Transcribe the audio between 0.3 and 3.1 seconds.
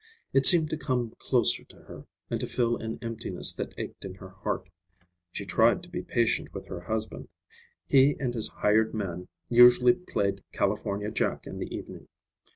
It seemed to come closer to her, and to fill an